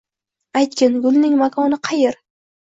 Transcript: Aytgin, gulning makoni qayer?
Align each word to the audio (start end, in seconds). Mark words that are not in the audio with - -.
Aytgin, 0.61 0.97
gulning 1.05 1.37
makoni 1.45 1.81
qayer? 1.93 2.21